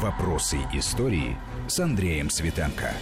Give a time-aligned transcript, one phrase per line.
[0.00, 1.36] Вопросы истории
[1.68, 2.94] с Андреем Светенко.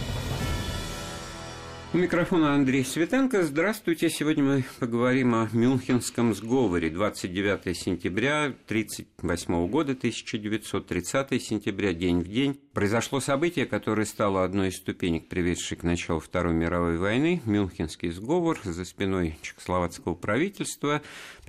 [1.93, 3.43] У микрофона Андрей Светенко.
[3.43, 4.09] Здравствуйте.
[4.09, 6.89] Сегодня мы поговорим о Мюнхенском сговоре.
[6.89, 12.57] 29 сентября 1938 года, 1930 сентября, день в день.
[12.73, 17.41] Произошло событие, которое стало одной из ступенек, приведшей к началу Второй мировой войны.
[17.45, 21.01] Мюнхенский сговор за спиной чехословацкого правительства,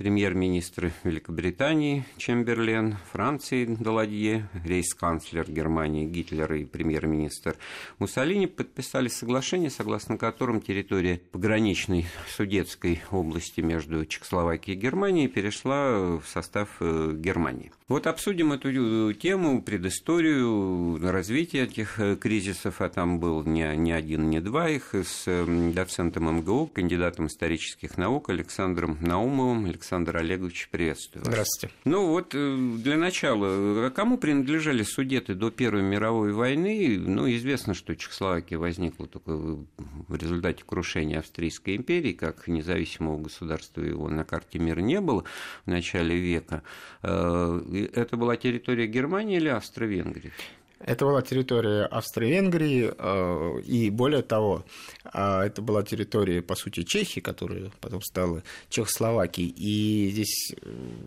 [0.03, 7.55] премьер-министр Великобритании Чемберлен, Франции Даладье, рейс-канцлер Германии Гитлер и премьер-министр
[8.01, 16.25] Муссолини подписали соглашение, согласно котором территория пограничной Судетской области между Чехословакией и Германией перешла в
[16.27, 17.71] состав э, Германии.
[17.87, 23.93] Вот обсудим эту э, тему, предысторию развития этих э, кризисов, а там был не, не
[23.93, 25.27] один, не два их, с
[25.73, 29.67] доцентом МГУ, кандидатом исторических наук Александром Наумовым.
[29.93, 31.31] Александр Олегович, приветствую вас.
[31.31, 31.75] Здравствуйте.
[31.85, 36.97] Ну вот, для начала, кому принадлежали Судеты до Первой мировой войны?
[36.99, 44.09] Ну, известно, что Чехословакия возникла только в результате крушения Австрийской империи, как независимого государства его
[44.09, 45.25] на карте мира не было
[45.67, 46.63] в начале века,
[47.03, 50.33] э, это была территория Германии или Австро-Венгрии?
[50.85, 54.65] Это была территория Австро-Венгрии, э, и более того,
[55.13, 59.49] э, это была территория, по сути, Чехии, которая потом стала Чехословакией.
[59.57, 60.55] И здесь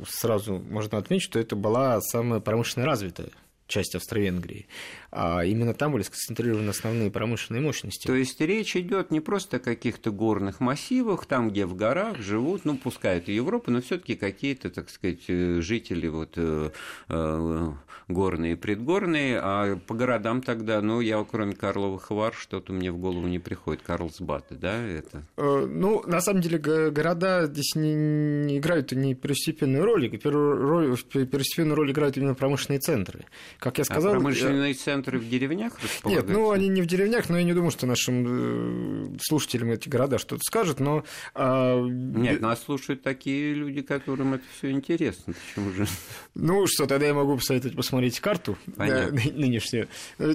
[0.07, 3.29] сразу можно отметить, что это была самая промышленно развитая
[3.67, 4.67] часть Австро-Венгрии
[5.15, 8.05] а именно там были сконцентрированы основные промышленные мощности.
[8.05, 12.65] То есть речь идет не просто о каких-то горных массивах, там, где в горах живут,
[12.65, 16.69] ну, пускай это Европа, но все-таки какие-то, так сказать, э, жители вот э,
[17.07, 17.71] э,
[18.09, 22.97] горные и предгорные, а по городам тогда, ну, я кроме Карловых Вар, что-то мне в
[22.97, 25.23] голову не приходит, Карлсбад, да, это?
[25.37, 31.91] Ну, на самом деле, города здесь не, не играют не первостепенную роль, первую первостепенную роль
[31.91, 33.23] играют именно промышленные центры.
[33.59, 34.13] Как я а сказал...
[34.13, 37.53] А промышленные центры центры в деревнях Нет, ну они не в деревнях, но я не
[37.53, 41.03] думаю, что нашим э, слушателям эти города что-то скажут, но...
[41.33, 41.81] А...
[41.81, 45.33] Нет, нас слушают такие люди, которым это все интересно.
[45.33, 45.87] Почему же?
[46.33, 49.87] Ну что, тогда я могу посоветовать посмотреть карту да, нынешнюю.
[50.19, 50.33] Э,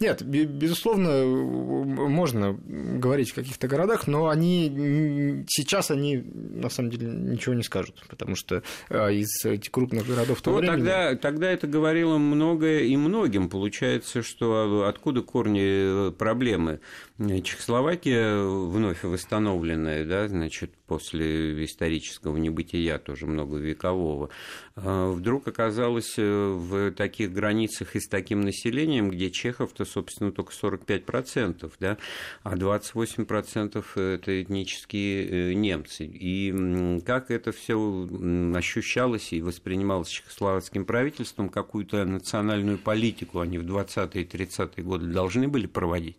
[0.00, 7.54] нет, безусловно, можно говорить в каких-то городах, но они сейчас они на самом деле ничего
[7.54, 10.86] не скажут, потому что а, из этих крупных городов того ну, времени...
[10.86, 12.18] Тогда, тогда это говорило
[12.58, 16.80] многое и многим, получается, что откуда корни э, проблемы?
[17.18, 24.30] Чехословакия, вновь восстановленная, да, значит, после исторического небытия, тоже многовекового,
[24.76, 30.52] а, вдруг оказалась э, в таких границах и с таким населением, где чехов-то, собственно, только
[30.52, 31.98] 45%, да,
[32.44, 36.04] а 28% это этнические э, немцы.
[36.06, 38.08] И как это все
[38.54, 42.47] ощущалось и воспринималось чехословацким правительством, какую-то национальную
[42.78, 46.16] политику они в 20-е и 30-е годы должны были проводить?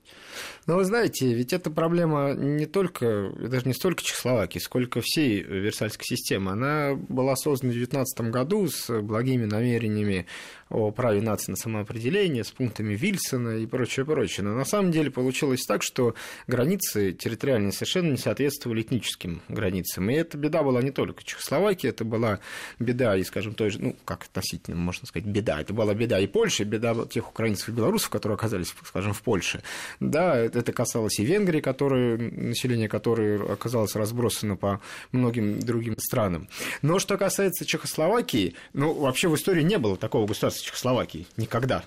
[0.68, 6.06] Ну, вы знаете, ведь эта проблема не только, даже не столько Чехословакии, сколько всей Версальской
[6.06, 6.52] системы.
[6.52, 10.28] Она была создана в 19 году с благими намерениями
[10.70, 14.46] о праве нации на самоопределение, с пунктами Вильсона и прочее, прочее.
[14.46, 16.14] Но на самом деле получилось так, что
[16.48, 20.10] границы территориальные совершенно не соответствовали этническим границам.
[20.10, 22.40] И эта беда была не только Чехословакии, это была
[22.78, 25.62] беда и, скажем, той же, ну, как относительно, можно сказать, беда.
[25.62, 29.64] Это была беда и Польши, беда тех украинцев и белорусов, которые оказались, скажем, в Польше.
[30.00, 34.82] Да, это касалось и Венгрии, которые, население которой оказалось разбросано по
[35.12, 36.48] многим другим странам.
[36.82, 41.28] Но что касается Чехословакии, ну, вообще в истории не было такого государства, Чехословакии.
[41.38, 41.84] Никогда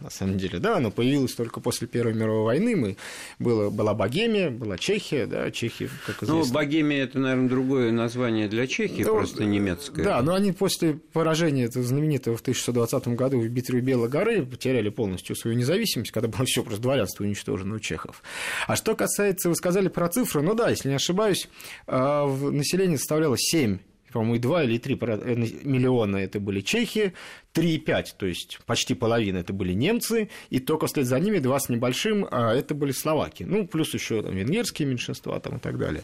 [0.00, 2.96] на самом деле, да, оно появилось только после Первой мировой войны, мы,
[3.38, 6.44] было, была Богемия, была Чехия, да, Чехия, как ну, известно.
[6.46, 10.04] Ну, Богемия– это, наверное, другое название для Чехии, ну, просто немецкое.
[10.04, 14.88] Да, но они после поражения этого знаменитого в 1620 году в битве Белой горы потеряли
[14.88, 18.22] полностью свою независимость, когда было все просто дворянство уничтожено у чехов.
[18.66, 21.48] А что касается, вы сказали про цифры, ну да, если не ошибаюсь,
[21.86, 23.78] а, население составляло 7
[24.12, 25.34] по-моему, и 2 или 3 э,
[25.64, 27.14] миллиона это были чехи,
[27.54, 31.68] 3,5, то есть почти половина это были немцы, и только вслед за ними два с
[31.68, 33.44] небольшим а это были словаки.
[33.44, 36.02] Ну, плюс еще венгерские меньшинства там, и так далее.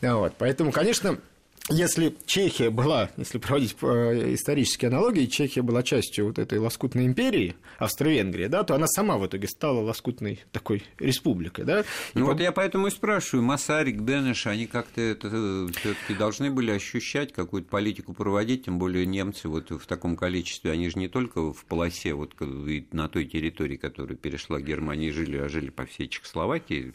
[0.00, 0.34] Вот.
[0.38, 1.18] Поэтому, конечно,
[1.70, 7.56] если Чехия была, если проводить э, исторические аналогии, Чехия была частью вот этой лоскутной империи,
[7.78, 11.80] Австро-Венгрия, да, то она сама в итоге стала лоскутной такой республикой, да.
[11.80, 11.84] И
[12.14, 12.32] ну по...
[12.32, 16.70] вот я поэтому и спрашиваю, Масарик, Бенеш, они как-то это э, все таки должны были
[16.70, 21.50] ощущать, какую-то политику проводить, тем более немцы вот в таком количестве, они же не только
[21.50, 22.34] в полосе, вот
[22.92, 26.92] на той территории, которая перешла к Германии, жили, а жили по всей Чехословакии,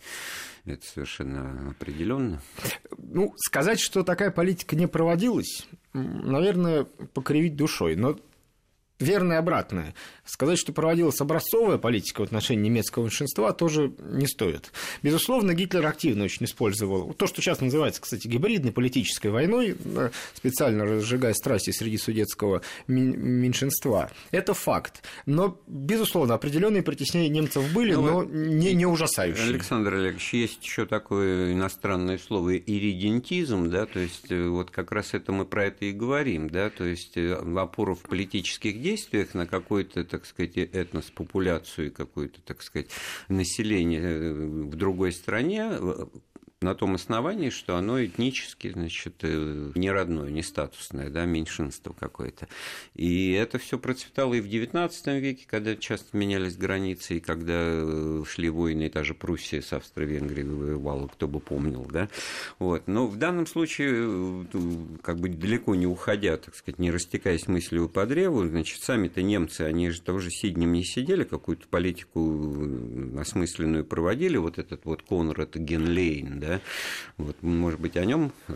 [0.73, 2.41] это совершенно определенно.
[2.97, 7.95] Ну, сказать, что такая политика не проводилась, наверное, покривить душой.
[7.95, 8.17] Но
[8.99, 9.93] верное и обратное.
[10.25, 14.71] Сказать, что проводилась образцовая политика в отношении немецкого меньшинства, тоже не стоит.
[15.01, 20.85] Безусловно, Гитлер активно очень использовал то, что сейчас называется, кстати, гибридной политической войной, э, специально
[20.85, 24.11] разжигая страсти среди судетского меньшинства.
[24.31, 25.03] Это факт.
[25.25, 29.45] Но, безусловно, определенные притеснения немцев были, но, ну, но не, не ужасающие.
[29.49, 35.13] Александр Олегович, есть еще такое иностранное слово иридентизм, да, то есть э, вот как раз
[35.13, 38.88] это мы про это и говорим, да, то есть э, опору в политических действиях
[39.33, 42.89] на какой-то, так сказать, этнос, популяцию, какое-то, так сказать,
[43.27, 45.71] население э, в другой стране,
[46.61, 52.49] на том основании, что оно этнически, значит, э, не родное, не статусное, да, меньшинство какое-то.
[52.95, 58.23] И это все процветало и в XIX веке, когда часто менялись границы, и когда э,
[58.27, 62.09] шли войны, и та же Пруссия с Австро-Венгрией воевала, кто бы помнил, да.
[62.59, 62.87] Вот.
[62.87, 67.87] Но в данном случае, э, как бы далеко не уходя, так сказать, не растекаясь мыслью
[67.87, 74.35] по древу, значит, сами-то немцы, они же тоже сиднем не сидели, какую-то политику осмысленную проводили,
[74.35, 76.61] вот этот вот Конрад Генлейн, да, да?
[77.17, 78.53] Вот, может быть, о нем э,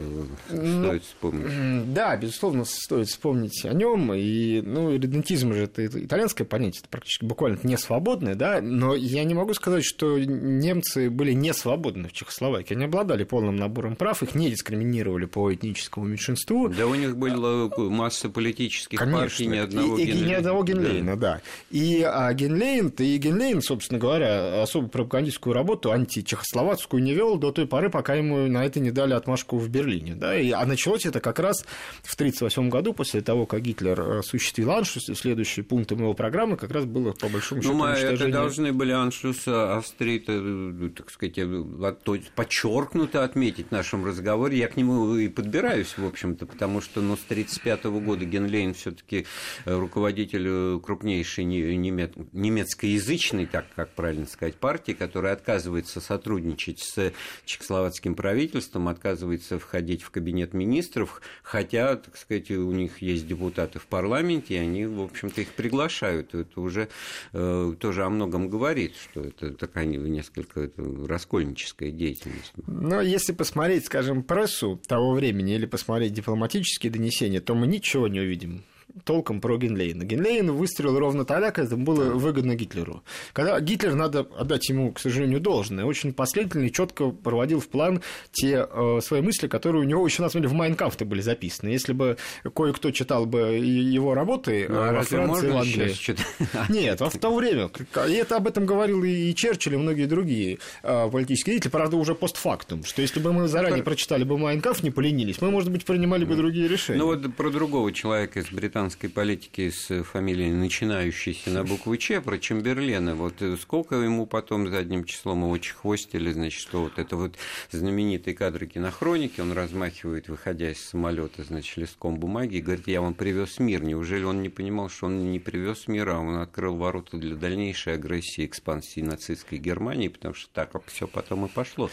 [0.50, 1.94] ну, стоит вспомнить.
[1.94, 4.14] Да, безусловно, стоит вспомнить о нем.
[4.14, 9.26] И, ну, редентизм же это итальянское понятие, это практически буквально не свободное, да, но я
[9.26, 12.74] не могу сказать, что немцы были не свободны в Чехословакии.
[12.74, 16.70] Они обладали полным набором прав, их не дискриминировали по этническому меньшинству.
[16.70, 19.20] Да, у них была масса политических Конечно.
[19.20, 20.26] партий, ни одного и, Генлейна.
[20.26, 21.34] И ни одного Генлейна, да.
[21.34, 21.42] да.
[21.70, 27.68] И а Генлейн, и Генлейн, собственно говоря, особо пропагандистскую работу античехословацкую не вел до той
[27.68, 30.16] поры, поры, пока ему на это не дали отмашку в Берлине.
[30.16, 30.38] Да?
[30.38, 31.66] И, а началось это как раз
[32.04, 36.58] в 1938 году, после того, как Гитлер э, осуществил аншлюс, и следующий пунктом его программы
[36.58, 41.38] как раз было, по большому счету, ну, это должны были аншлюс Австрии, э, так сказать,
[41.38, 44.58] э, подчеркнуто отметить в нашем разговоре.
[44.58, 48.92] Я к нему и подбираюсь, в общем-то, потому что ну, с 1935 года Генлейн все
[48.92, 49.26] таки
[49.66, 57.14] руководитель крупнейшей немецкоязычной, так как правильно сказать, партии, которая отказывается сотрудничать с
[57.46, 63.80] Чехословакией чехословацким правительством, отказывается входить в кабинет министров, хотя, так сказать, у них есть депутаты
[63.80, 66.36] в парламенте, и они, в общем-то, их приглашают.
[66.36, 66.90] Это уже
[67.34, 72.54] э, тоже о многом говорит, что это такая несколько это раскольническая деятельность.
[72.68, 78.20] Но если посмотреть, скажем, прессу того времени или посмотреть дипломатические донесения, то мы ничего не
[78.20, 78.64] увидим
[79.06, 80.04] толком про Генлейна.
[80.04, 83.04] Генлейн выстрелил ровно тогда, когда это было выгодно Гитлеру.
[83.34, 88.02] Когда Гитлер, надо отдать ему, к сожалению, должное, очень последовательно и четко проводил в план
[88.32, 91.70] те э, свои мысли, которые у него еще, на самом деле, в Майнкамфте были записаны.
[91.70, 92.18] Если бы
[92.56, 96.70] кое-кто читал бы его работы ну, а во Франции и в Англии...
[96.70, 97.70] Нет, в то время.
[98.08, 102.14] И это об этом говорил и Черчилль, и многие другие э, политические деятели, правда, уже
[102.14, 106.26] постфактум, что если бы мы заранее прочитали бы Майнкамф, не поленились, мы, может быть, принимали
[106.26, 107.00] бы другие решения.
[107.00, 112.20] Ну вот про другого человека из Британии британской политики с фамилией, начинающейся на букву Ч,
[112.20, 113.16] про Чемберлена.
[113.16, 117.38] Вот сколько ему потом задним числом его чехвостили, значит, что вот это вот
[117.72, 123.14] знаменитые кадры кинохроники, он размахивает, выходя из самолета, значит, листком бумаги, и говорит, я вам
[123.14, 123.82] привез мир.
[123.82, 127.94] Неужели он не понимал, что он не привез мир, а он открыл ворота для дальнейшей
[127.94, 131.90] агрессии, экспансии нацистской Германии, потому что так все потом и пошло.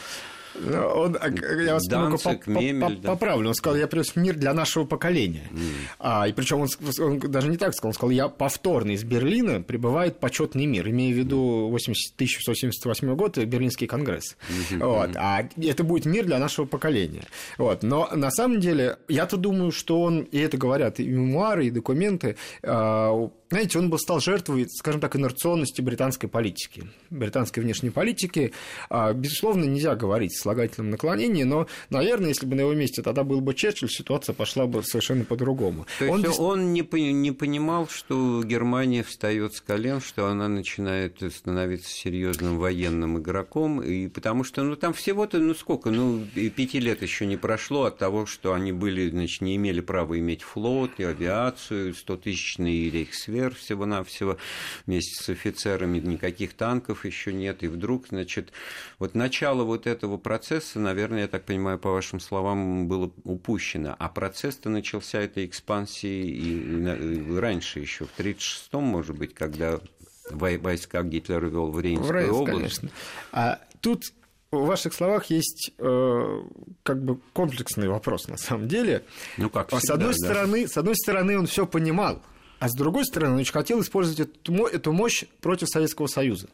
[0.54, 3.08] Ну, он, а, я вас Данцик, по, Мемель, по, да.
[3.10, 3.48] поправлю.
[3.48, 5.48] Он сказал, я привез мир для нашего поколения.
[5.50, 5.60] Mm.
[5.98, 6.68] А, и причем он,
[6.98, 11.14] он даже не так сказал, он сказал, я повторно из Берлина прибывает почетный мир, имея
[11.14, 14.36] в виду 80, 1978 год Берлинский конгресс.
[14.48, 14.86] Mm-hmm.
[14.86, 15.10] Вот.
[15.16, 17.24] А это будет мир для нашего поколения.
[17.58, 17.82] Вот.
[17.82, 22.36] Но на самом деле, я-то думаю, что он, и это говорят и мемуары, и документы,
[22.62, 28.52] а, знаете, он бы стал жертвой, скажем так, инерционности британской политики, британской внешней политики.
[28.88, 33.24] А, безусловно, нельзя говорить о слагательном наклонении, но, наверное, если бы на его месте тогда
[33.24, 35.86] был бы Черчилль, ситуация пошла бы совершенно по-другому.
[35.98, 41.18] То есть он, он не, не понимал, что Германия встает с колен, что она начинает
[41.34, 47.02] становиться серьезным военным игроком, и потому что ну, там всего-то, ну сколько, ну пяти лет
[47.02, 51.02] еще не прошло от того, что они были, значит, не имели права иметь флот и
[51.02, 54.36] авиацию, 100-тысячный рейхсвер, ГДР всего-навсего
[54.86, 58.52] вместе с офицерами, никаких танков еще нет, и вдруг, значит,
[58.98, 64.08] вот начало вот этого процесса, наверное, я так понимаю, по вашим словам, было упущено, а
[64.08, 69.80] процесс-то начался этой экспансии и раньше еще, в 1936-м, может быть, когда
[70.30, 72.80] войска Гитлера вел в Рейнскую в Рейнс, область.
[72.80, 72.90] Конечно.
[73.32, 74.12] А тут
[74.52, 76.42] в ваших словах есть э,
[76.82, 79.04] как бы комплексный вопрос на самом деле.
[79.36, 80.26] Ну как всегда, с одной да.
[80.26, 82.22] стороны, с одной стороны, он все понимал,
[82.60, 86.48] а с другой стороны, он очень хотел использовать эту, эту мощь против Советского Союза.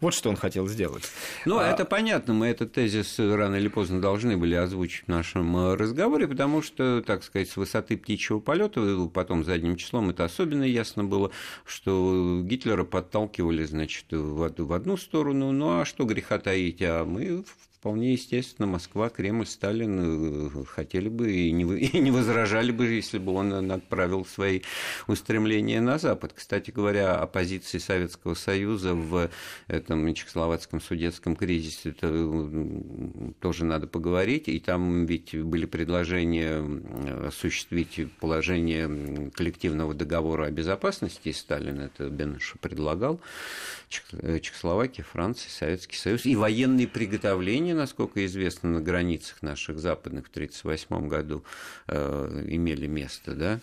[0.00, 1.04] Вот что он хотел сделать.
[1.44, 1.66] Ну, а...
[1.66, 2.34] это понятно.
[2.34, 7.02] Мы этот тезис рано или поздно должны были озвучить в нашем э, разговоре, потому что,
[7.02, 11.30] так сказать, с высоты птичьего полета, э, потом задним числом, это особенно ясно было,
[11.64, 15.52] что Гитлера подталкивали, значит, в одну сторону.
[15.52, 16.82] Ну, а что греха таить?
[16.82, 17.44] А мы
[17.78, 23.18] вполне естественно, Москва, Кремль, Сталин э, хотели бы и не, и не возражали бы, если
[23.18, 24.62] бы он отправил свои
[25.06, 26.32] устремления на Запад.
[26.34, 29.30] Кстати говоря, о позиции Советского Союза в
[29.68, 32.08] этом чехословацком судетском кризисе это
[33.40, 34.48] тоже надо поговорить.
[34.48, 36.64] И там ведь были предложения
[37.26, 43.20] осуществить положение коллективного договора о безопасности, и Сталин это Бенеша предлагал.
[44.12, 50.30] Э, Чехословакия, Франция, Советский Союз и военные приготовления насколько известно, на границах наших западных в
[50.30, 51.44] 1938 году
[51.88, 53.60] э, имели место, да?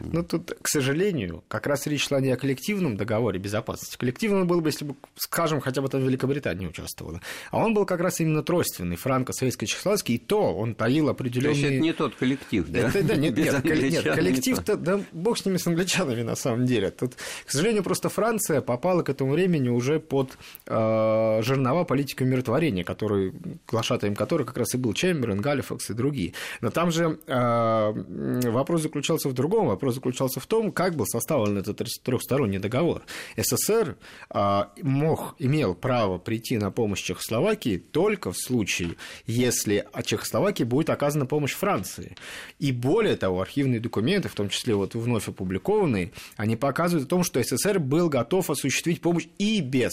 [0.00, 3.96] Ну, тут, к сожалению, как раз речь шла не о коллективном договоре безопасности.
[3.96, 7.20] Коллективным был бы, если бы, скажем, хотя бы там Великобритания участвовала.
[7.50, 11.54] А он был как раз именно тройственный, франко-советско-чехословацкий, и то он таил определенные...
[11.54, 12.88] То есть это не тот коллектив, да?
[12.88, 16.90] Это, да, нет, нет, нет коллектив-то, да бог с ними, с англичанами, на самом деле.
[16.90, 17.14] Тут,
[17.46, 23.32] к сожалению, просто Франция попала к этому времени уже под э, жернова политики умиротворения, который
[23.66, 26.34] глашатаем которой как раз и был Чемберен, Галифакс и другие.
[26.60, 29.66] Но там же э, вопрос заключался в другом.
[29.66, 33.02] Вопрос заключался в том, как был составлен этот трехсторонний договор.
[33.36, 33.96] СССР
[34.30, 38.96] э, мог, имел право прийти на помощь Чехословакии только в случае,
[39.26, 42.16] если Чехословакии будет оказана помощь Франции.
[42.58, 47.24] И более того, архивные документы, в том числе вот вновь опубликованные, они показывают о том,
[47.24, 49.92] что СССР был готов осуществить помощь и без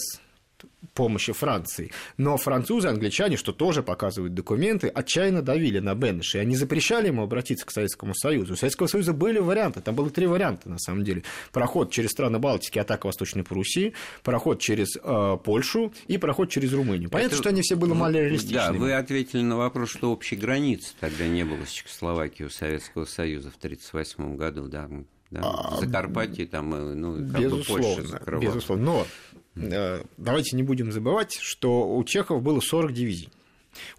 [0.94, 1.92] помощи Франции.
[2.18, 7.24] Но французы, англичане, что тоже показывают документы, отчаянно давили на Беннеша, и они запрещали ему
[7.24, 8.54] обратиться к Советскому Союзу.
[8.54, 11.24] У Советского Союза были варианты, там было три варианта, на самом деле.
[11.52, 17.10] Проход через страны Балтики, атака Восточной Пруссии, проход через э, Польшу и проход через Румынию.
[17.10, 17.42] Понятно, Это...
[17.42, 18.54] что они все были малореалистичны.
[18.54, 23.06] Да, вы ответили на вопрос, что общей границы тогда не было с Чехословакией у Советского
[23.06, 24.90] Союза в 1938 году, да,
[25.32, 25.42] да?
[25.44, 28.46] А, Закарпатье там, э, ну, как безусловно, бы Польша закрывала.
[28.46, 29.08] Безусловно, но
[30.18, 33.30] давайте не будем забывать, что у чехов было 40 дивизий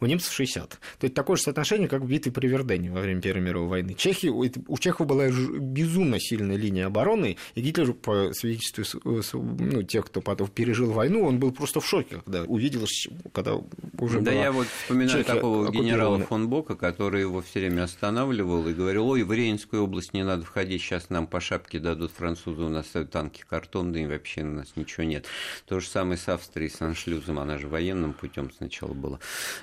[0.01, 0.71] у немцев 60.
[0.71, 3.95] То есть такое же соотношение, как в битве при Вердене во время Первой мировой войны.
[3.95, 9.01] Чехи, у Чехов была безумно сильная линия обороны, и Гитлер, по свидетельству
[9.35, 12.87] ну, тех, кто потом пережил войну, он был просто в шоке, когда увидел,
[13.33, 13.55] когда
[13.99, 18.75] уже Да, я вот вспоминаю такого генерала фон Бока, который его все время останавливал и
[18.75, 22.69] говорил, ой, в Рейнскую область не надо входить, сейчас нам по шапке дадут французы, у
[22.69, 25.27] нас танки картонные, вообще у нас ничего нет.
[25.67, 29.21] То же самое с Австрией, с Аншлюзом, она же военным путем сначала была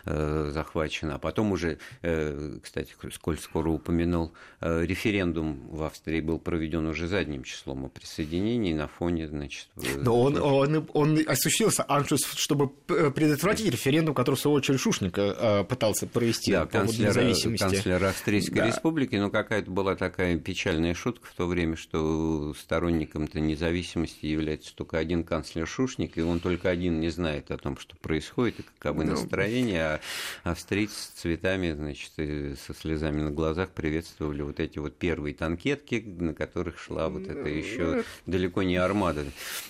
[0.09, 1.15] Э, захвачена.
[1.15, 7.07] А потом уже, э, кстати, сколь скоро упомянул, э, референдум в Австрии был проведен уже
[7.07, 9.67] задним числом о присоединении на фоне, значит...
[9.97, 16.07] Но он, он, он осуществился, Аншлюс, чтобы предотвратить референдум, который, в свою очередь, Шушника пытался
[16.07, 17.63] провести да, по канцлер, независимости.
[17.63, 18.67] канцлер Австрийской да.
[18.67, 24.99] республики, но какая-то была такая печальная шутка в то время, что сторонником-то независимости является только
[24.99, 29.03] один канцлер Шушник, и он только один не знает о том, что происходит, и каковы
[29.03, 29.96] ну, настроения, а
[30.43, 36.33] австрийцы с цветами, значит, со слезами на глазах приветствовали вот эти вот первые танкетки, на
[36.33, 39.25] которых шла вот эта еще далеко не армада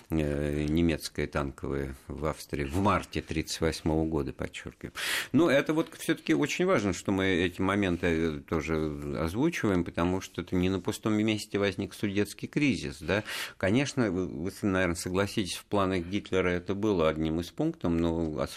[0.10, 4.94] э, немецкая танковая в Австрии в марте 1938 года, подчеркиваю.
[5.32, 8.76] Но это вот все-таки очень важно, что мы эти моменты тоже
[9.20, 12.98] озвучиваем, потому что это не на пустом месте возник судетский кризис.
[13.00, 13.24] Да?
[13.58, 18.48] Конечно, вы, наверное, согласитесь, в планах Гитлера это было одним из пунктов, но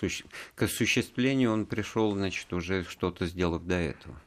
[0.55, 4.21] к осуществлению он пришел, значит, уже что-то сделав до этого.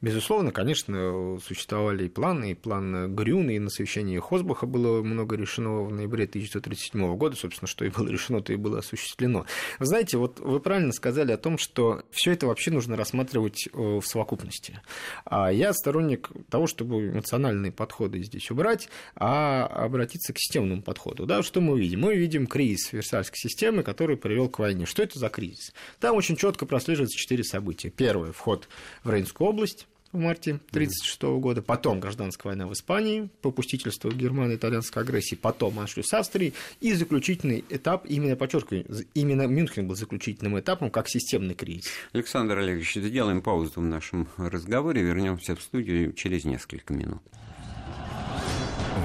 [0.00, 5.82] Безусловно, конечно, существовали и планы, и план Грюна, и на совещании Хосбаха было много решено
[5.82, 9.46] в ноябре 1937 года, собственно, что и было решено, то и было осуществлено.
[9.78, 14.02] Знаете, вот вы правильно сказали о том, что все это вообще нужно рассматривать э, в
[14.02, 14.80] совокупности.
[15.24, 21.26] А я сторонник того, чтобы эмоциональные подходы здесь убрать, а обратиться к системному подходу.
[21.26, 22.00] Да, что мы видим?
[22.00, 24.86] Мы видим кризис Версальской системы, который привел к войне.
[24.86, 25.72] Что это за кризис?
[25.98, 27.90] Там очень четко прослеживается четыре события.
[27.90, 28.68] Первое– вход
[29.04, 35.36] в Рейнскую область в марте 1936 года, потом гражданская война в Испании, попустительство германо-итальянской агрессии,
[35.36, 41.54] потом аншлюс Австрии и заключительный этап, именно подчеркиваю, именно Мюнхен был заключительным этапом как системный
[41.54, 41.90] кризис.
[42.12, 47.22] Александр Олегович, сделаем паузу в нашем разговоре, вернемся в студию через несколько минут.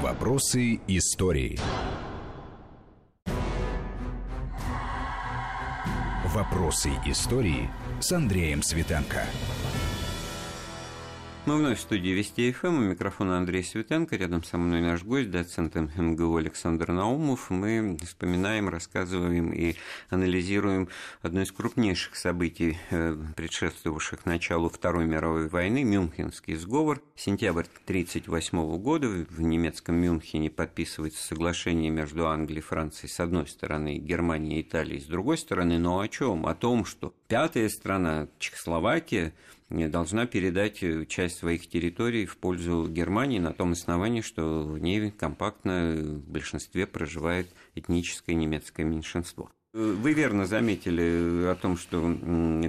[0.01, 1.59] Вопросы истории.
[6.33, 7.69] Вопросы истории
[8.01, 9.23] с Андреем Светенко.
[11.47, 12.75] Мы вновь в студии Вести ФМ.
[12.75, 14.15] У микрофона Андрей Светенко.
[14.15, 17.51] Рядом со мной наш гость, доцент МГУ Александр Наумов.
[17.51, 19.75] Мы вспоминаем, рассказываем и
[20.09, 20.89] анализируем
[21.21, 27.03] одно из крупнейших событий, э, предшествовавших началу Второй мировой войны, Мюнхенский сговор.
[27.15, 33.99] Сентябрь 1938 года в немецком Мюнхене подписывается соглашение между Англией и Францией с одной стороны,
[33.99, 35.77] Германией и Италией с другой стороны.
[35.77, 36.47] Но о чем?
[36.47, 39.33] О том, что пятая страна, Чехословакия,
[39.69, 45.11] должна передать э, часть своих территорий в пользу Германии на том основании, что в ней
[45.11, 49.49] компактно в большинстве проживает этническое немецкое меньшинство.
[49.75, 52.17] Вы верно заметили о том, что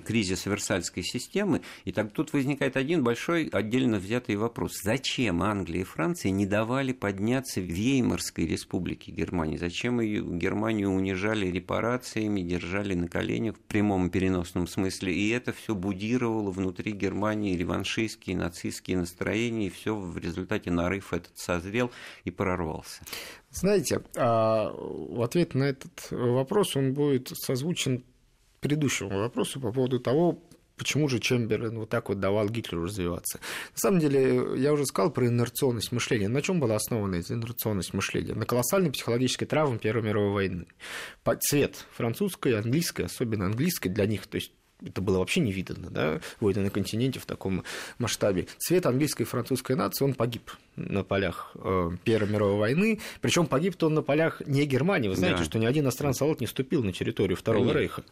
[0.05, 4.81] кризис Версальской системы, и так тут возникает один большой отдельно взятый вопрос.
[4.83, 9.57] Зачем Англия и Франция не давали подняться Веймарской республике Германии?
[9.57, 15.15] Зачем ее Германию унижали репарациями, держали на коленях в прямом переносном смысле?
[15.15, 21.39] И это все будировало внутри Германии реваншистские, нацистские настроения, и все в результате нарыв этот
[21.39, 21.93] созрел
[22.25, 23.05] и прорвался.
[23.51, 28.05] Знаете, а, в ответ на этот вопрос он будет созвучен
[28.61, 30.43] предыдущему вопросу по поводу того,
[30.77, 33.39] почему же Чемберлен вот так вот давал Гитлеру развиваться.
[33.73, 36.29] На самом деле, я уже сказал про инерционность мышления.
[36.29, 38.35] На чем была основана эта инерционность мышления?
[38.35, 40.67] На колоссальной психологической травме Первой мировой войны.
[41.41, 44.53] Цвет французской, английской, особенно английской для них, то есть
[44.85, 47.65] это было вообще не видно, да, войны на континенте в таком
[47.99, 48.47] масштабе.
[48.59, 53.87] Цвет английской и французской нации, он погиб на полях э, Первой мировой войны, причем погиб-то
[53.87, 55.45] он на полях не Германии, вы знаете, да.
[55.45, 57.79] что ни один иностранный солдат не ступил на территорию Второго Конечно.
[57.79, 58.03] Рейха.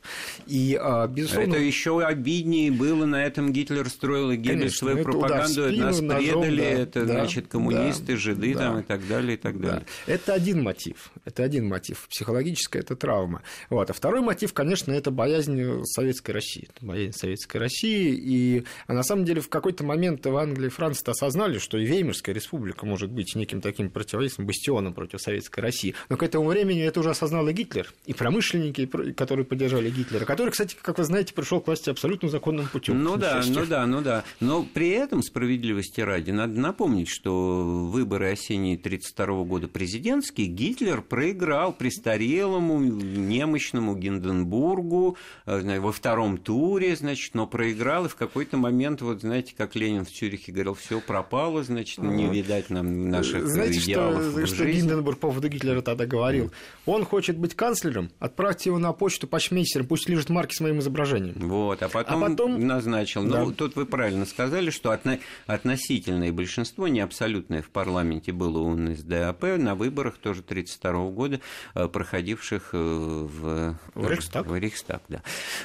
[0.47, 1.55] И, а, безусловно...
[1.55, 6.01] Это еще обиднее было, на этом Гитлер строил и Геббель свою ну, пропаганду, спину, нас
[6.01, 9.37] ножом, предали, да, это, да, значит, коммунисты, да, жиды да, там и так далее, и
[9.37, 9.85] так далее.
[10.07, 10.13] Да.
[10.13, 13.43] Это один мотив, это один мотив, психологическая это травма.
[13.69, 13.91] Вот.
[13.91, 19.25] А второй мотив, конечно, это боязнь советской России, боязнь советской России, и а на самом
[19.25, 23.35] деле в какой-то момент в Англии и Франции осознали, что и Веймарская республика может быть
[23.35, 25.95] неким таким противодействием, бастионом против советской России.
[26.09, 30.51] Но к этому времени это уже осознал и Гитлер, и промышленники, которые поддержали Гитлера, который,
[30.51, 33.03] кстати, как вы знаете, пришел к власти абсолютно законным путем.
[33.03, 34.25] Ну да, ну да, ну да.
[34.41, 41.73] Но при этом, справедливости ради, надо напомнить, что выборы осенние 1932 года президентские Гитлер проиграл
[41.73, 49.23] престарелому, немощному Гинденбургу э, во втором туре, значит, но проиграл, и в какой-то момент, вот
[49.23, 54.33] знаете, как Ленин в Цюрихе говорил, все пропало, значит, не видать нам наших Знаете, идеалов
[54.33, 56.53] что, что Гинденбург по поводу Гитлера тогда говорил?
[56.87, 61.35] Он хочет быть канцлером, отправьте его на почту почмейстером, пусть лежит марки с моим изображением.
[61.37, 62.67] Вот, а потом, а потом...
[62.67, 63.23] назначил.
[63.23, 63.45] Ну, да.
[63.45, 65.19] Ну, тут вы правильно сказали, что отно...
[65.47, 71.41] относительное большинство, не абсолютное в парламенте было у НСДАП на выборах тоже 1932 года,
[71.75, 74.47] э, проходивших э, в, в Рейхстаг.
[74.47, 75.23] В Рейхстаг, да.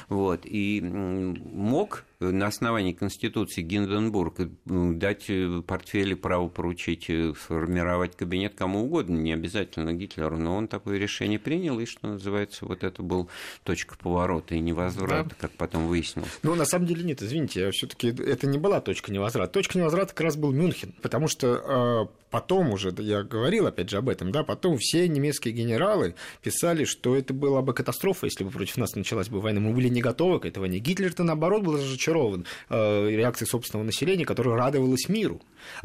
[0.08, 8.54] Вот, и мог на основании Конституции Гинденбург дать э, портфели право поручить э, сформировать кабинет
[8.54, 13.02] кому угодно, не обязательно Гитлеру, но он такое решение принял, и, что называется, вот это
[13.02, 13.28] был
[13.64, 15.36] точка поворота и невозврата, да.
[15.38, 16.30] как потом выяснилось.
[16.42, 19.52] Ну, на самом деле нет, извините, все таки это не была точка невозврата.
[19.52, 23.96] Точка невозврата как раз был Мюнхен, потому что э, потом уже, я говорил опять же
[23.96, 28.50] об этом, да, потом все немецкие генералы писали, что это была бы катастрофа, если бы
[28.50, 29.60] против нас началась бы война.
[29.60, 30.66] Мы были не готовы к этому.
[30.66, 32.09] Гитлер-то, наоборот, был разочарован
[32.68, 35.40] э, реакцией собственного населения, которое радовалось миру.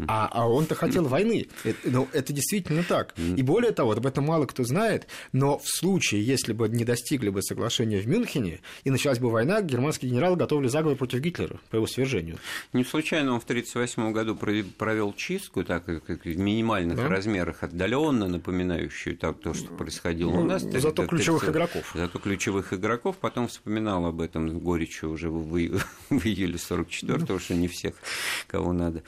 [0.07, 1.47] А, а он-то хотел войны.
[1.63, 3.13] Это, ну, это действительно так.
[3.17, 7.29] И более того, об этом мало кто знает, но в случае, если бы не достигли
[7.29, 11.75] бы соглашения в Мюнхене и началась бы война, германские генералы готовили заговор против Гитлера по
[11.75, 12.37] его свержению.
[12.73, 14.35] Не случайно он в 1938 году
[14.77, 17.07] провел чистку, так как в минимальных да?
[17.07, 20.63] размерах, отдаленно напоминающую так, то, что происходило ну, у нас.
[20.63, 21.91] Зато это, ключевых это, игроков.
[21.93, 23.17] Зато ключевых игроков.
[23.19, 25.79] Потом вспоминал об этом горечью уже в,
[26.19, 27.39] в июле 44-го, ну.
[27.39, 27.93] что не всех,
[28.47, 29.03] кого надо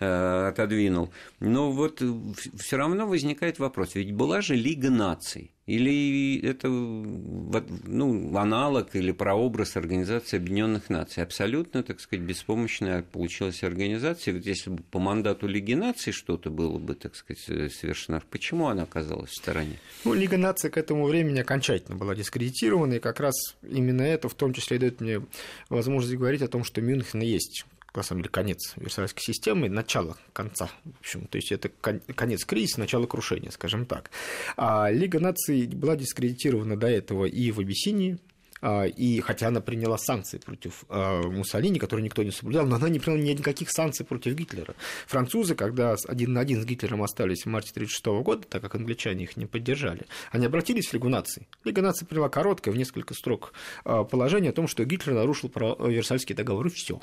[0.00, 1.10] отодвинул.
[1.40, 2.02] Но вот
[2.58, 9.76] все равно возникает вопрос, ведь была же Лига наций, или это ну, аналог или прообраз
[9.76, 11.22] Организации Объединенных Наций.
[11.22, 14.34] Абсолютно, так сказать, беспомощная получилась организация.
[14.34, 17.40] Вот если бы по мандату Лиги наций что-то было бы, так сказать,
[17.72, 19.78] совершено, почему она оказалась в стороне?
[20.04, 24.34] Ну, Лига наций к этому времени окончательно была дискредитирована, и как раз именно это в
[24.34, 25.22] том числе дает мне
[25.68, 30.70] возможность говорить о том, что Мюнхен есть на самом деле, конец Версальской системы, начало конца.
[30.84, 34.10] В общем, то есть это конец кризиса, начало крушения, скажем так.
[34.56, 38.18] А Лига наций была дискредитирована до этого и в Абиссинии,
[38.62, 42.88] а, и хотя она приняла санкции против а, Муссолини, которые никто не соблюдал, но она
[42.88, 44.74] не приняла никаких санкций против Гитлера.
[45.06, 49.24] Французы, когда один на один с Гитлером остались в марте 1936 года, так как англичане
[49.24, 51.48] их не поддержали, они обратились в Лигу наций.
[51.64, 53.52] Лига наций приняла короткое, в несколько строк
[53.84, 57.00] положение о том, что Гитлер нарушил Версальский договор, и все.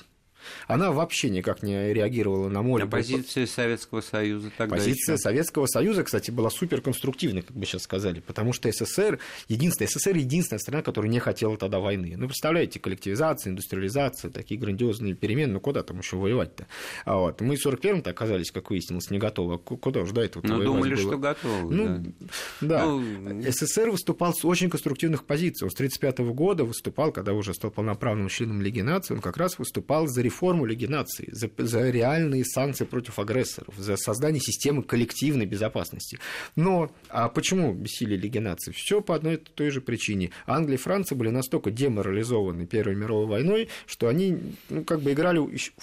[0.68, 2.84] Она вообще никак не реагировала на море.
[2.84, 5.22] А позиция Советского Союза тогда Позиция еще?
[5.22, 10.60] Советского Союза, кстати, была суперконструктивной, как бы сейчас сказали, потому что СССР, единственная, СССР единственная
[10.60, 12.16] страна, которая не хотела тогда войны.
[12.18, 16.68] Ну, представляете, коллективизация, индустриализация, такие грандиозные перемены, ну, куда там еще воевать-то?
[17.06, 17.42] А вот.
[17.42, 19.56] Мы в 41-м-то оказались, как выяснилось, не готовы.
[19.56, 21.04] А куда уж до этого Ну, думали, было?
[21.04, 22.14] что готовы, ну,
[22.62, 22.80] да.
[22.80, 22.86] да.
[22.86, 23.44] Ну...
[23.52, 25.66] СССР выступал с очень конструктивных позиций.
[25.66, 29.60] Он с 1935 года выступал, когда уже стал полноправным членом Лиги наций, он как раз
[29.60, 35.46] выступал за реформу Лиги наций, за, за реальные санкции против агрессоров, за создание системы коллективной
[35.46, 36.20] безопасности.
[36.56, 38.74] Но а почему бессилие Лиги наций?
[38.74, 40.32] Все по одной и той же причине.
[40.46, 44.38] Англия и Франция были настолько деморализованы Первой мировой войной, что они
[44.70, 45.40] ну, как бы играли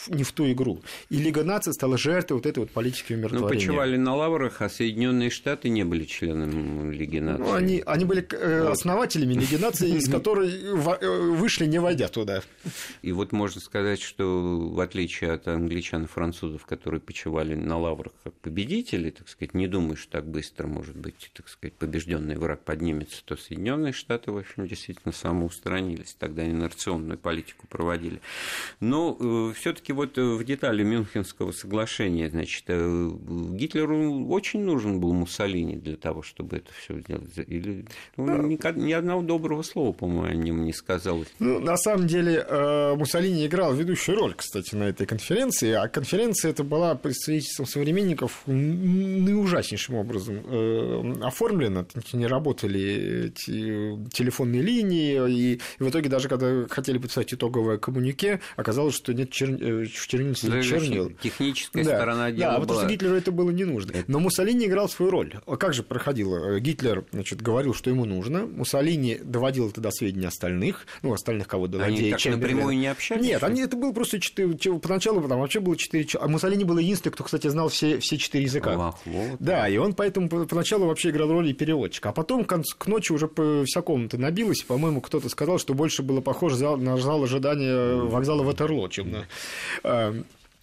[0.08, 0.80] не в ту игру.
[1.10, 3.54] И Лига наций стала жертвой вот этой вот политики ну, умиротворения.
[3.54, 7.44] Ну, почивали на лаврах, а Соединенные Штаты не были членами Лиги наций.
[7.44, 12.42] Ну, они, они были э, основателями Лиги наций, из которой э, вышли, не войдя туда.
[13.02, 18.12] И вот можно сказать, что в отличие от англичан и французов, которые почивали на лаврах
[18.22, 22.60] как победители, так сказать, не думаю, что так быстро, может быть, так сказать, побежденный враг
[22.60, 26.16] поднимется, то Соединенные Штаты, в общем, действительно самоустранились.
[26.18, 28.20] Тогда инерционную политику проводили.
[28.80, 33.10] Но э, все-таки вот в детали Мюнхенского соглашения, значит, э,
[33.52, 37.36] Гитлеру очень нужен был Муссолини для того, чтобы это все сделать.
[37.36, 38.38] Или ну, да.
[38.38, 41.28] ни, ни одного доброго слова, по-моему, о нем не сказалось.
[41.38, 45.72] Ну, на самом деле, э, Муссолини играл ведущую роль, кстати, на этой конференции.
[45.72, 51.84] А конференция это была представительством современников наиужаснейшим образом э, оформлена.
[52.12, 55.54] Не работали телефонные линии.
[55.54, 59.50] И в итоге, даже когда хотели подписать итоговое коммунике, оказалось, что нет чер...
[59.50, 61.12] в чернильнице да, чернил.
[61.22, 61.96] Техническая да.
[61.96, 63.92] сторона дела Да, потому что Гитлеру это было не нужно.
[64.06, 65.34] Но Муссолини играл свою роль.
[65.46, 66.58] А как же проходило?
[66.60, 68.46] Гитлер значит, говорил, что ему нужно.
[68.46, 70.86] Муссолини доводил это до сведения остальных.
[71.02, 71.96] Ну, остальных кого доводил.
[71.96, 73.24] Они так напрямую не общались?
[73.24, 74.78] Нет, они, это было просто четыре...
[74.78, 76.06] Поначалу там вообще было четыре...
[76.20, 78.76] А Муссолини был единственный, кто, кстати, знал все, все четыре языка.
[78.78, 79.36] Ах, вот.
[79.38, 82.10] Да, и он поэтому поначалу вообще играл роль и переводчика.
[82.10, 83.28] А потом к, к ночи уже
[83.64, 84.62] вся комната набилась.
[84.62, 89.26] По-моему, кто-то сказал, что больше было похоже на зал ожидания вокзала Ватерло, чем на
[89.82, 90.22] э,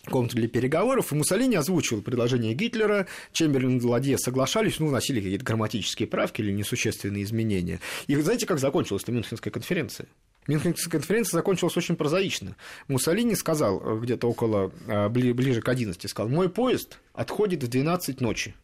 [0.10, 5.46] комнату для переговоров, и Муссолини озвучивал предложение Гитлера, Чемберлин и Ладье соглашались, ну, вносили какие-то
[5.46, 7.80] грамматические правки или несущественные изменения.
[8.08, 10.08] И знаете, как закончилась эта Мюнхенская конференция?
[10.48, 12.56] Мюнхенская конференция закончилась очень прозаично.
[12.88, 18.22] Муссолини сказал э, где-то около, э, ближе к 11, сказал, мой поезд отходит в 12
[18.22, 18.56] ночи.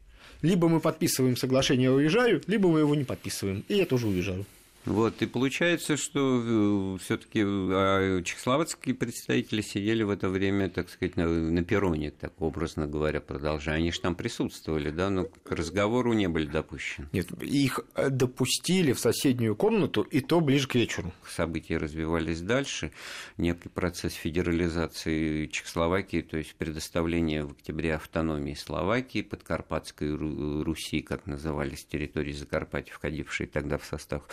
[0.42, 4.46] Либо мы подписываем соглашение, я уезжаю, либо мы его не подписываем, и я тоже уезжаю.
[4.88, 11.18] Вот, и получается, что э, все-таки а, чехословацкие представители сидели в это время, так сказать,
[11.18, 13.78] на, на перроне, так образно говоря, продолжая.
[13.78, 17.10] Они же там присутствовали, да, но к разговору не были допущены.
[17.12, 21.12] Нет, их э, допустили в соседнюю комнату, и то ближе к вечеру.
[21.28, 22.94] События развивались дальше.
[23.36, 31.84] Некий процесс федерализации Чехословакии, то есть предоставление в октябре автономии Словакии, Подкарпатской Руси, как назывались
[31.84, 34.24] территории Закарпатья, входившие тогда в состав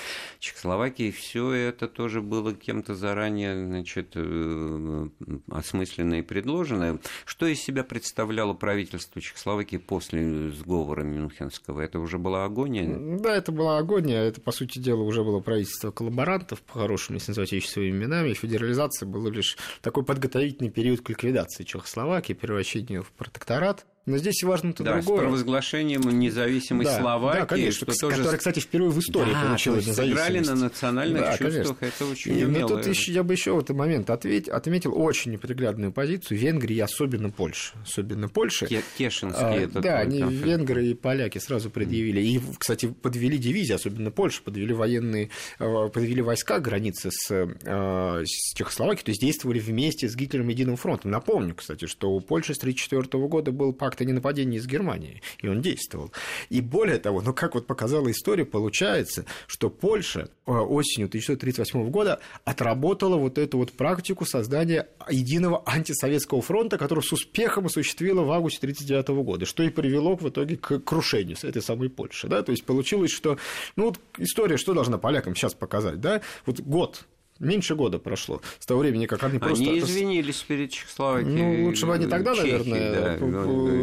[0.44, 5.08] Чехословакии все это тоже было кем-то заранее значит, э,
[5.50, 7.00] осмысленно и предложено.
[7.24, 11.80] Что из себя представляло правительство Чехословакии после сговора Мюнхенского?
[11.80, 13.18] Это уже была агония?
[13.18, 14.20] Да, это была агония.
[14.20, 18.34] Это, по сути дела, уже было правительство коллаборантов, по-хорошему, если называть вещи своими именами.
[18.34, 23.86] Федерализация была лишь такой подготовительный период к ликвидации Чехословакии, превращению в протекторат.
[24.06, 25.16] Но здесь важно то да, другое.
[25.16, 27.40] с провозглашением независимой да, Словакии.
[27.40, 28.16] Да, конечно, что тоже...
[28.16, 30.24] которая, кстати, впервые в истории да, получила независимость.
[30.24, 32.04] сыграли на национальных да, чувствах, конечно.
[32.04, 32.60] это очень и, умело.
[32.60, 36.78] Но тут еще, я бы еще в этот момент ответь, отметил очень неприглядную позицию Венгрии,
[36.80, 37.72] особенно Польши.
[37.82, 38.68] Особенно Польши.
[38.98, 40.46] Кешинский а, это Да, они конфликт.
[40.46, 42.20] венгры и поляки сразу предъявили.
[42.20, 48.54] И, кстати, подвели дивизии, особенно Польша, подвели военные, э, подвели войска границы с, э, с
[48.54, 51.10] Чехословакией, то есть действовали вместе с Гитлером Единым фронтом.
[51.10, 55.48] Напомню, кстати, что у Польши с 1934 года был пакт о ненападении из Германии, и
[55.48, 56.12] он действовал.
[56.50, 62.20] И более того, ну как вот показала история, получается, что Польша э, осенью 1938 года
[62.44, 68.58] отработала вот эту вот практику создания единого антисоветского фронта, который с успехом осуществила в августе
[68.58, 72.28] 1939 года, что и привело в итоге к крушению этой самой Польши.
[72.28, 72.42] Да?
[72.42, 73.38] То есть получилось, что
[73.76, 76.00] ну, вот история что должна полякам сейчас показать?
[76.00, 76.20] Да?
[76.46, 77.04] Вот год
[77.40, 79.64] Меньше года прошло с того времени, как они просто...
[79.64, 81.34] Они извинились перед Чехословакией.
[81.34, 83.18] Ну, лучше бы они тогда, Чехии, наверное,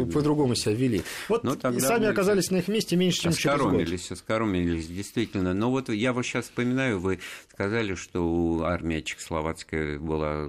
[0.06, 1.02] да, по-другому себя вели.
[1.28, 4.10] Вот ну, тогда сами оказались на их месте меньше, чем через год.
[4.10, 5.52] Оскоромились, действительно.
[5.52, 7.18] Но вот я вот сейчас вспоминаю, вы
[7.52, 10.48] сказали, что армия чехословацкая была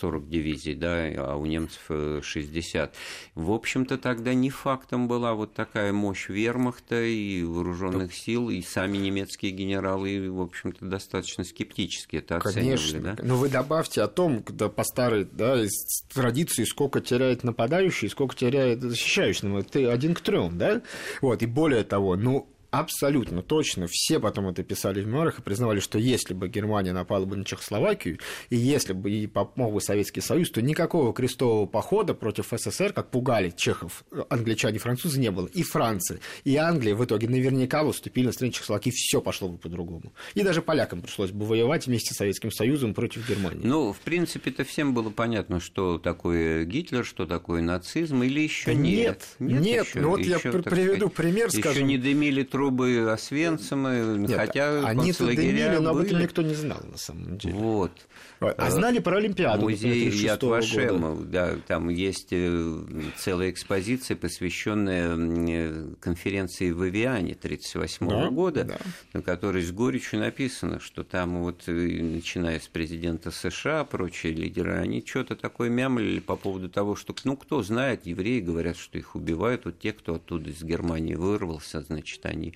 [0.00, 1.82] 40 дивизий, да, а у немцев
[2.24, 2.94] 60.
[3.34, 8.96] В общем-то, тогда не фактом была вот такая мощь вермахта и вооруженных сил, и сами
[8.96, 12.74] немецкие генералы, в общем-то, достаточно скептически это Конечно.
[12.74, 13.22] оценивали, да?
[13.22, 15.58] Но вы добавьте о том, когда по старой да,
[16.12, 19.48] традиции, сколько теряет нападающий, сколько теряет защищающий.
[19.48, 20.82] Ну, это один к трем, да?
[21.20, 23.86] Вот, и более того, ну, Абсолютно точно.
[23.86, 27.44] Все потом это писали в мемуарах и признавали, что если бы Германия напала бы на
[27.44, 32.94] Чехословакию, и если бы и помог бы Советский Союз, то никакого крестового похода против СССР,
[32.94, 35.48] как пугали чехов, англичане, французы, не было.
[35.48, 40.14] И Франция, и Англия в итоге наверняка выступили на стороне Чехословакии, все пошло бы по-другому.
[40.32, 43.66] И даже полякам пришлось бы воевать вместе с Советским Союзом против Германии.
[43.66, 48.74] Ну, в принципе, это всем было понятно, что такое Гитлер, что такое нацизм, или еще
[48.74, 49.26] нет?
[49.38, 49.60] Нет, нет.
[49.60, 49.86] нет.
[49.88, 51.70] Еще, ну вот еще, я приведу сказать, пример, скажем.
[51.70, 52.61] Еще не дымили трубы
[53.12, 57.54] Освенцима, хотя они-то дымили, но об этом никто не знал на самом деле.
[57.54, 57.92] Вот.
[58.40, 59.62] А знали про Олимпиаду?
[59.62, 62.82] Музей Яд Вашема, да, там есть э,
[63.16, 68.78] целая экспозиция, посвященная э, конференции в Авиане 1938 да, года, да.
[69.12, 74.74] на которой с горечью написано, что там вот, э, начиная с президента США, прочие лидеры,
[74.74, 79.14] они что-то такое мямлили по поводу того, что, ну, кто знает, евреи говорят, что их
[79.14, 82.51] убивают, вот те, кто оттуда из Германии вырвался, значит, они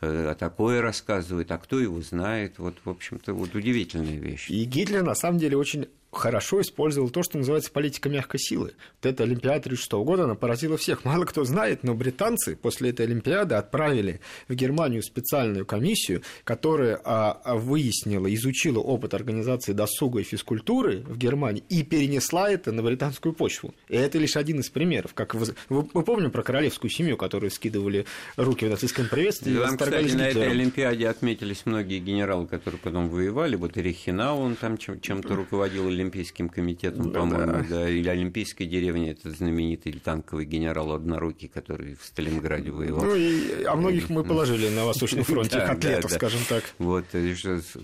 [0.00, 4.50] э, такое рассказывают, а кто его знает, вот, в общем-то, вот удивительная вещь.
[4.50, 8.72] И Гитлер, на самом деле очень хорошо использовал то, что называется политика мягкой силы.
[9.02, 11.04] Вот эта Олимпиада 1936 года, она поразила всех.
[11.04, 17.40] Мало кто знает, но британцы после этой Олимпиады отправили в Германию специальную комиссию, которая а,
[17.44, 23.32] а, выяснила, изучила опыт организации досуга и физкультуры в Германии и перенесла это на британскую
[23.32, 23.74] почву.
[23.88, 25.14] И это лишь один из примеров.
[25.14, 29.56] Как вы, мы помним про королевскую семью, которую скидывали руки в нацистском приветствии.
[29.56, 33.56] Там, кстати, на этой Олимпиаде отметились многие генералы, которые потом воевали.
[33.56, 37.66] Вот и Рихинау, он там чем-то руководил, Олимпийским комитетом, да, по-моему, да.
[37.68, 43.04] да, или Олимпийской деревне, это знаменитый танковый генерал Однорукий, который в Сталинграде воевал.
[43.04, 46.64] Ну, и, а многих мы положили на Восточном фронте, да, атлетов, да, скажем так.
[46.78, 47.04] Вот,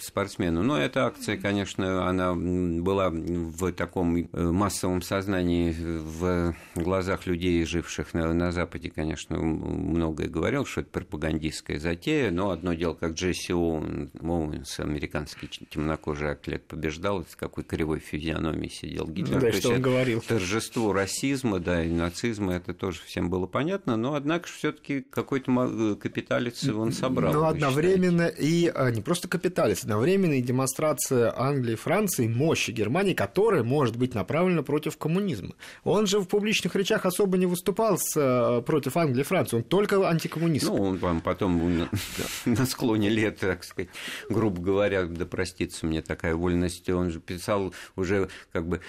[0.01, 0.63] спортсмену.
[0.63, 8.15] Но эта акция, конечно, она была в таком э, массовом сознании в глазах людей, живших
[8.15, 13.53] на, на Западе, конечно, многое говорил, что это пропагандистская затея, но одно дело, как Джесси
[13.53, 19.41] Оуэнс, американский темнокожий атлет, побеждал, с какой кривой физиономии сидел Гитлер.
[19.41, 20.23] Да, что он говорил.
[20.27, 25.53] Торжество расизма, да, и нацизма, это тоже всем было понятно, но, однако, все таки какой-то
[25.53, 27.33] э, капиталец он собрал.
[27.33, 33.15] Ну, одновременно и а, не просто капиталец, одновременно и демонстрация Англии и Франции мощи Германии,
[33.15, 35.55] которая может быть направлена против коммунизма.
[35.85, 39.63] Он же в публичных речах особо не выступал с, э, против Англии и Франции, он
[39.63, 40.67] только антикоммунист.
[40.67, 41.91] Ну, он потом на,
[42.45, 43.91] на склоне лет, так сказать,
[44.29, 48.81] грубо говоря, да простится мне такая вольность, он же писал уже как бы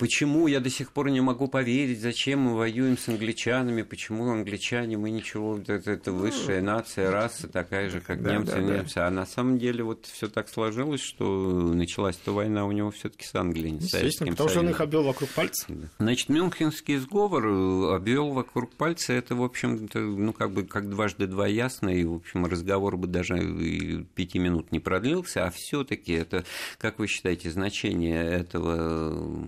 [0.00, 4.96] Почему я до сих пор не могу поверить, зачем мы воюем с англичанами, почему англичане,
[4.96, 8.94] мы ничего, это, это высшая нация, раса такая же, как да, немцы, да, немцы.
[8.94, 9.08] Да.
[9.08, 13.26] А на самом деле вот все так сложилось, что началась эта война у него все-таки
[13.26, 15.66] с Англией, не Советским потому что он их обвел вокруг пальца.
[15.68, 15.86] Да.
[15.98, 21.26] Значит, Мюнхенский сговор э, обвел вокруг пальца, это, в общем-то, ну, как бы как дважды
[21.26, 26.14] два ясно, и, в общем, разговор бы даже и пяти минут не продлился, а все-таки
[26.14, 26.44] это,
[26.78, 29.46] как вы считаете, значение этого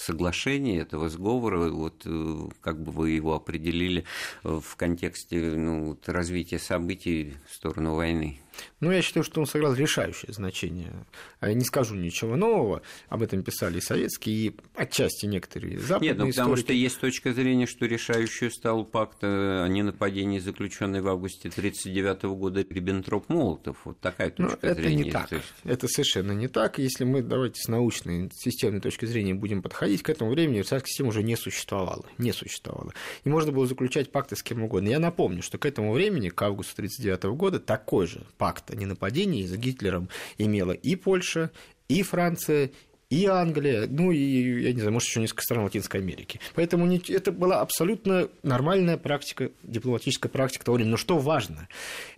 [0.00, 4.04] соглашения, этого сговора, вот э, как бы вы его определили
[4.42, 8.40] в контексте ну, развития событий в сторону войны?
[8.80, 10.92] Ну, я считаю, что он сыграл решающее значение.
[11.40, 16.18] А не скажу ничего нового, об этом писали и советские, и отчасти некоторые западные Нет,
[16.18, 21.48] ну, потому что есть точка зрения, что решающую стал пакт о ненападении, заключенный в августе
[21.48, 23.76] 1939 года Риббентроп-Молотов.
[23.84, 25.00] Вот такая ну, точка Но это зрения.
[25.00, 25.32] Это не так.
[25.32, 25.44] Есть...
[25.64, 26.78] Это совершенно не так.
[26.78, 31.10] Если мы, давайте, с научной, системной точки зрения будем подходить, к этому времени Версальская система
[31.10, 32.04] уже не существовала.
[32.18, 32.92] Не существовала.
[33.24, 34.88] И можно было заключать пакты с кем угодно.
[34.88, 39.44] Я напомню, что к этому времени, к августу 1939 года, такой же пакт о ненападении
[39.44, 41.50] за Гитлером имела и Польша,
[41.88, 42.70] и Франция,
[43.10, 46.38] и Англия, ну и, я не знаю, может, еще несколько стран Латинской Америки.
[46.54, 50.92] Поэтому это была абсолютно нормальная практика, дипломатическая практика того времени.
[50.92, 51.66] Но что важно,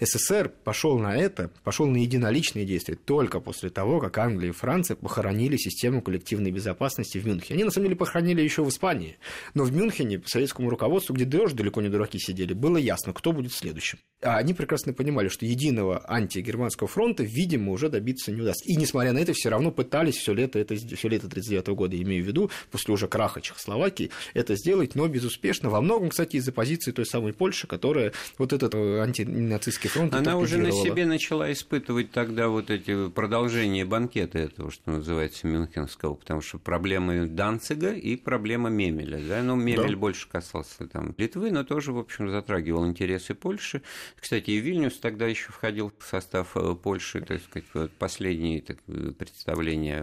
[0.00, 4.94] СССР пошел на это, пошел на единоличные действия только после того, как Англия и Франция
[4.96, 7.54] похоронили систему коллективной безопасности в Мюнхене.
[7.56, 9.16] Они, на самом деле, похоронили еще в Испании.
[9.54, 13.54] Но в Мюнхене советскому руководству, где тоже далеко не дураки сидели, было ясно, кто будет
[13.54, 13.98] следующим.
[14.20, 18.64] А они прекрасно понимали, что единого антигерманского фронта, видимо, уже добиться не удастся.
[18.66, 22.00] И, несмотря на это, все равно пытались все лето это 30, все лето 39 года,
[22.00, 25.70] имею в виду, после уже краха Чехословакии, это сделать, но безуспешно.
[25.70, 30.36] Во многом, кстати, из-за позиции той самой Польши, которая вот этот э, антинацистский фронт Она
[30.36, 36.40] уже на себе начала испытывать тогда вот эти продолжения банкета этого, что называется, Мюнхенского, потому
[36.40, 39.20] что проблемы Данцига и проблема Мемеля.
[39.28, 39.42] Да?
[39.42, 39.96] Ну, Мемель да.
[39.96, 43.82] больше касался там, Литвы, но тоже, в общем, затрагивал интересы Польши.
[44.18, 48.78] Кстати, и Вильнюс тогда еще входил в состав э, Польши, так сказать, вот последние так,
[49.18, 50.02] представления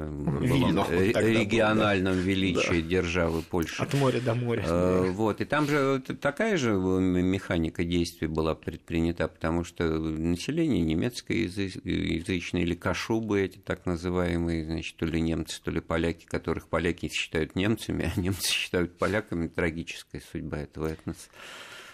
[0.69, 2.21] Вильно, региональном было.
[2.21, 2.87] величии да.
[2.87, 3.81] державы Польши.
[3.81, 4.63] От моря до моря.
[4.65, 12.61] Э, вот, и там же такая же механика действий была предпринята, потому что население немецкоязычное
[12.61, 17.55] или кашубы эти так называемые, значит, то ли немцы, то ли поляки, которых поляки считают
[17.55, 21.29] немцами, а немцы считают поляками, трагическая судьба этого этноса.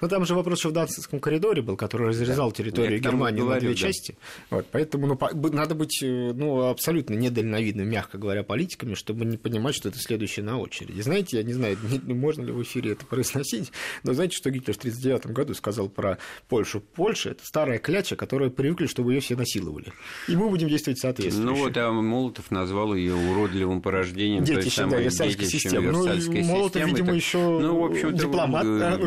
[0.06, 2.56] Но там же вопрос в Данцевском коридоре был, который разрезал да.
[2.58, 3.76] территорию Германии говорю, на две да.
[3.76, 4.16] части.
[4.52, 9.74] Вот, поэтому ну, надо быть э, ну, абсолютно недальновидным, мягко говоря, политиками, чтобы не понимать,
[9.74, 11.02] что это следующее на очереди.
[11.02, 13.72] Знаете, я не знаю, можно ли в эфире это произносить,
[14.04, 16.82] но знаете, что Гитлер в 1939 году сказал про Польшу?
[16.82, 19.92] Польша– это старая кляча, которая привыкли, чтобы ее все насиловали.
[20.28, 21.48] И мы будем действовать соответственно.
[21.48, 25.92] Ну вот, а Молотов назвал ее уродливым порождением той самой да, Версальской системы.
[25.92, 29.00] Ну, Молотов, видимо, еще ну, в общем дипломат, да,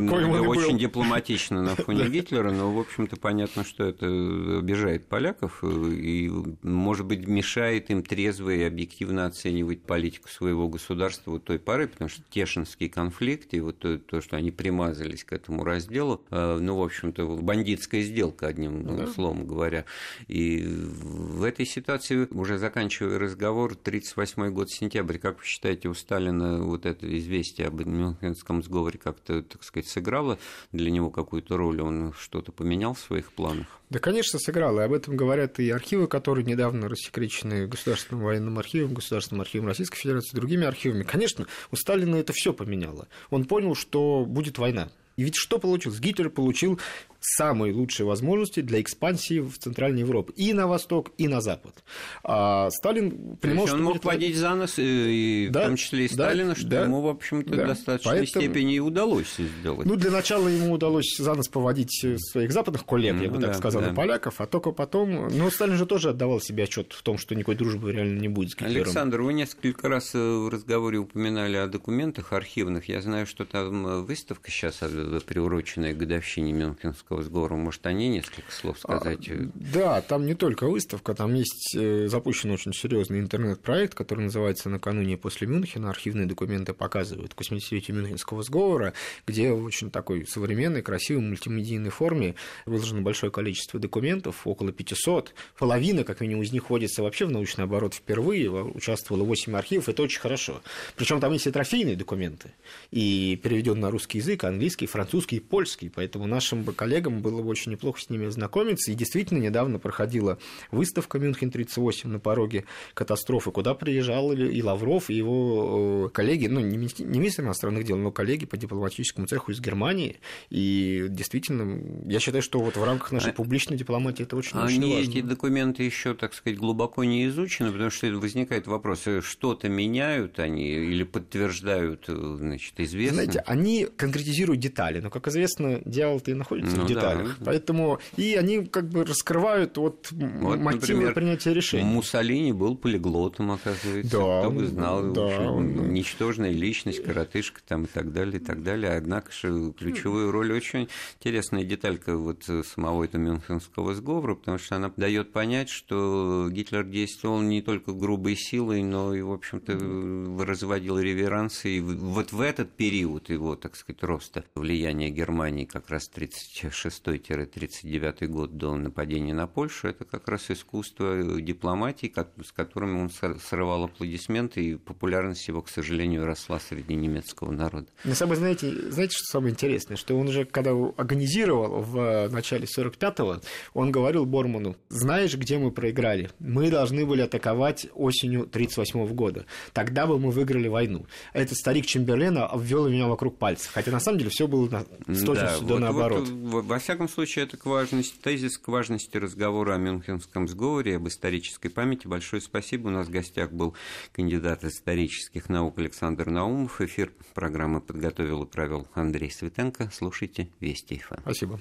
[0.48, 6.30] очень дипломатично на фоне Гитлера, но, в общем-то, понятно, что это обижает поляков и,
[6.62, 12.08] может быть, мешает им трезво и объективно оценивать политику своего государства вот той поры, потому
[12.08, 16.76] что Тешинский конфликт и вот то, то что они примазались к этому разделу, э, ну,
[16.76, 19.06] в общем-то, бандитская сделка, одним ну, да.
[19.06, 19.84] словом говоря.
[20.26, 26.62] И в этой ситуации, уже заканчивая разговор, 1938 год, сентябрь, как вы считаете, у Сталина
[26.62, 30.38] вот это известие об Мюнхенском сговоре как-то, так сказать, сыграло
[30.72, 31.80] для него какую-то роль?
[31.80, 33.66] Он что-то поменял в своих планах?
[33.90, 34.78] Да, конечно, сыграл.
[34.78, 39.98] И об этом говорят и архивы, которые недавно рассекречены Государственным военным архивом, Государственным архивом Российской
[39.98, 41.02] Федерации, другими архивами.
[41.02, 43.08] Конечно, у Сталина это все поменяло.
[43.30, 44.90] Он понял, что будет война.
[45.16, 45.98] И ведь что получилось?
[45.98, 46.78] Гитлер получил
[47.20, 50.32] самые лучшие возможности для экспансии в Центральной Европе.
[50.36, 51.82] И на восток, и на запад.
[52.22, 53.76] А Сталин понимал, что...
[53.76, 54.04] Он мог будет...
[54.04, 57.08] водить за нос, и, да, в том числе и Сталина, да, что да, ему, в
[57.08, 57.64] общем-то, да.
[57.64, 58.44] в достаточной Поэтому...
[58.44, 59.86] степени и удалось сделать.
[59.86, 63.52] Ну, для начала ему удалось за нос поводить своих западных коллег, ну, я бы так
[63.52, 63.92] да, сказал, да.
[63.92, 65.28] поляков, а только потом...
[65.28, 68.50] Ну, Сталин же тоже отдавал себе отчет в том, что никакой дружбы реально не будет
[68.50, 68.82] с Гитлером.
[68.82, 72.88] Александр, вы несколько раз э, в разговоре упоминали о документах архивных.
[72.88, 77.56] Я знаю, что там э, выставка сейчас, э, приуроченная к годовщине Мюнхенского Московского сговору.
[77.56, 79.28] Может, о ней несколько слов сказать?
[79.30, 84.68] А, да, там не только выставка, там есть э, запущен очень серьезный интернет-проект, который называется
[84.68, 85.90] «Накануне после Мюнхена».
[85.90, 88.92] Архивные документы показывают к 80-летию Мюнхенского сговора,
[89.26, 92.34] где в очень такой современной, красивой, мультимедийной форме
[92.66, 95.34] выложено большое количество документов, около 500.
[95.58, 98.50] Половина, как минимум, из них вводится вообще в научный оборот впервые.
[98.50, 100.60] Участвовало 8 архивов, это очень хорошо.
[100.96, 102.52] Причем там есть и трофейные документы,
[102.90, 105.90] и переведен на русский язык, английский, французский и польский.
[105.94, 108.90] Поэтому нашим коллегам было бы очень неплохо с ними ознакомиться.
[108.90, 110.38] И действительно, недавно проходила
[110.70, 116.76] выставка Мюнхен-38 на пороге катастрофы, куда приезжал и Лавров, и его э, коллеги, ну, не
[116.76, 120.16] министр иностранных дел, но коллеги по дипломатическому цеху из Германии.
[120.50, 121.80] И действительно,
[122.10, 123.34] я считаю, что вот в рамках нашей а...
[123.34, 125.10] публичной дипломатии это очень, очень важно.
[125.10, 130.38] эти документы еще, так сказать, глубоко не изучены, потому что возникает вопрос, э, что-то меняют
[130.38, 133.22] они или подтверждают, э, значит, известно?
[133.22, 137.36] Знаете, они конкретизируют детали, но, как известно, дьявол-то и находится ну, в деталях.
[137.38, 137.44] Да.
[137.46, 141.84] Поэтому и они как бы раскрывают вот, вот мотивы например, принятия решений.
[141.84, 144.18] Муссолини был полиглотом, оказывается.
[144.18, 148.62] Да, Кто бы знал, да, общем, ничтожная личность, коротышка там и так далее, и так
[148.62, 148.92] далее.
[148.92, 150.88] Однако же ключевую роль очень
[151.20, 157.40] интересная деталька вот самого этого Мюнхенского сговора, потому что она дает понять, что Гитлер действовал
[157.40, 161.76] не только грубой силой, но и, в общем-то, разводил реверансы.
[161.76, 166.52] И вот в этот период его, так сказать, роста влияния Германии как раз 36
[166.84, 172.12] 36-39 год до нападения на Польшу, это как раз искусство дипломатии,
[172.44, 177.86] с которым он срывал аплодисменты, и популярность его, к сожалению, росла среди немецкого народа.
[178.04, 183.40] Но самое, знаете, знаете, что самое интересное, что он уже, когда организировал в начале 45-го,
[183.74, 186.30] он говорил Борману, знаешь, где мы проиграли?
[186.38, 189.46] Мы должны были атаковать осенью 38 -го года.
[189.72, 191.06] Тогда бы мы выиграли войну.
[191.32, 193.70] Этот старик Чемберлена обвел меня вокруг пальцев.
[193.72, 194.68] Хотя на самом деле все было
[195.06, 196.28] с точностью да, до вот, наоборот.
[196.28, 201.08] Вот, во всяком случае, это к важности, тезис к важности разговора о Мюнхенском сговоре, об
[201.08, 202.06] исторической памяти.
[202.06, 202.88] Большое спасибо.
[202.88, 203.74] У нас в гостях был
[204.12, 206.80] кандидат исторических наук Александр Наумов.
[206.80, 209.90] Эфир программы подготовил и провел Андрей Светенко.
[209.92, 211.22] Слушайте Вести ФМ.
[211.22, 211.58] Спасибо.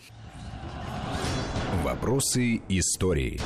[1.84, 3.39] Вопросы истории.